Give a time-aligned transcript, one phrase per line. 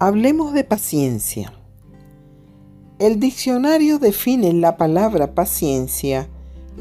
[0.00, 1.52] Hablemos de paciencia.
[3.00, 6.28] El diccionario define la palabra paciencia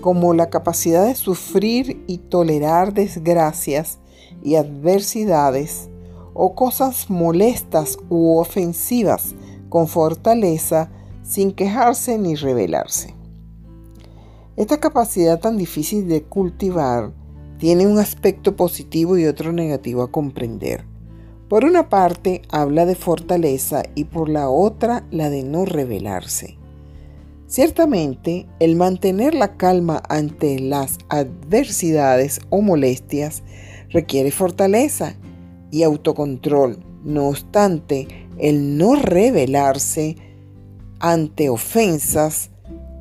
[0.02, 3.98] como la capacidad de sufrir y tolerar desgracias
[4.44, 5.90] y adversidades
[6.36, 9.34] o cosas molestas u ofensivas
[9.70, 10.91] con fortaleza
[11.23, 13.16] sin quejarse ni rebelarse.
[14.58, 17.13] Esta capacidad tan difícil de cultivar
[17.58, 20.86] tiene un aspecto positivo y otro negativo a comprender.
[21.50, 26.58] Por una parte habla de fortaleza y por la otra la de no rebelarse.
[27.48, 33.44] Ciertamente, el mantener la calma ante las adversidades o molestias
[33.90, 35.16] requiere fortaleza
[35.72, 36.84] y autocontrol.
[37.06, 40.18] No obstante, el no rebelarse
[41.00, 42.50] ante ofensas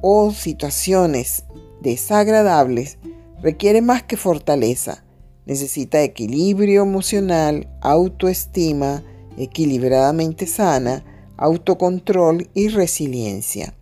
[0.02, 1.44] o situaciones
[1.80, 2.98] desagradables
[3.42, 5.02] requiere más que fortaleza
[5.46, 9.02] Necesita equilibrio emocional, autoestima
[9.38, 11.04] equilibradamente sana,
[11.36, 13.74] autocontrol y resiliencia.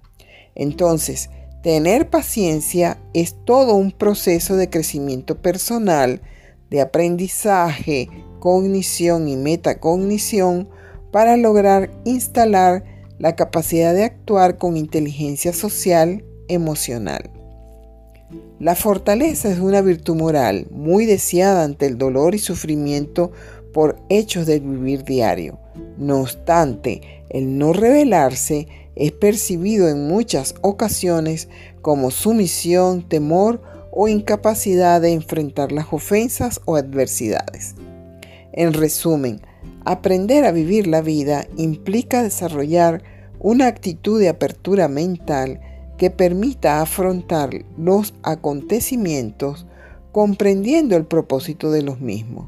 [0.55, 1.31] Entonces,
[1.63, 6.21] tener paciencia es todo un proceso de crecimiento personal,
[6.71, 8.09] de aprendizaje,
[8.41, 10.69] cognición y metacognición
[11.13, 12.85] para lograr instalar
[13.19, 17.31] la capacidad de actuar con inteligencia social emocional.
[18.59, 23.33] La fortaleza es una virtud moral muy deseada ante el dolor y sufrimiento
[23.73, 25.59] por hechos del vivir diario.
[25.99, 31.49] No obstante, el no rebelarse es percibido en muchas ocasiones
[31.83, 37.75] como sumisión, temor o incapacidad de enfrentar las ofensas o adversidades.
[38.53, 39.41] En resumen,
[39.85, 43.03] aprender a vivir la vida implica desarrollar
[43.41, 45.61] una actitud de apertura mental
[45.97, 49.67] que permita afrontar los acontecimientos
[50.13, 52.47] comprendiendo el propósito de los mismos,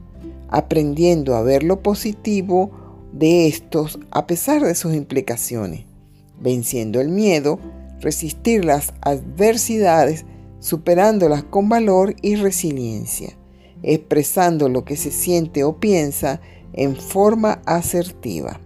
[0.48, 2.70] aprendiendo a ver lo positivo
[3.12, 5.84] de estos a pesar de sus implicaciones,
[6.40, 7.58] venciendo el miedo,
[8.00, 10.24] resistir las adversidades,
[10.60, 13.36] superándolas con valor y resiliencia,
[13.82, 16.40] expresando lo que se siente o piensa
[16.72, 18.60] en forma asertiva.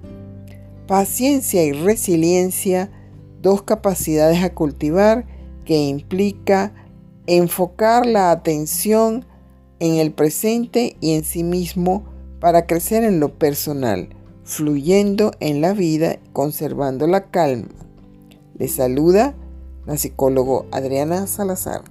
[0.86, 2.90] Paciencia y resiliencia
[3.40, 5.26] dos capacidades a cultivar
[5.64, 6.74] que implica
[7.26, 9.24] enfocar la atención
[9.78, 12.04] en el presente y en sí mismo
[12.40, 14.08] para crecer en lo personal,
[14.44, 17.68] fluyendo en la vida, conservando la calma.
[18.58, 19.34] Le saluda
[19.86, 21.82] la psicólogo Adriana Salazar.